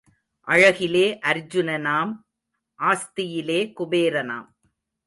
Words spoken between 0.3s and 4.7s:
அழகிலே அர்ஜூனனாம் ஆஸ்தியிலே குபேரனாம்.